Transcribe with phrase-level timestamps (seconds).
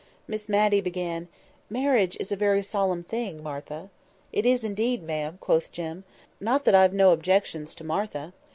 [0.27, 1.27] Miss Matty began—
[1.69, 3.91] "Marriage is a very solemn thing, Martha."
[4.33, 6.05] "It is indeed, ma'am," quoth Jem.
[6.39, 8.33] "Not that I've no objections to Martha."